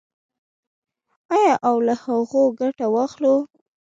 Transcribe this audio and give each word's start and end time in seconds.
آیا 1.35 1.55
او 1.67 1.75
له 1.87 1.93
هغو 2.03 2.43
ګټه 2.59 2.85
واخلو؟ 2.93 3.35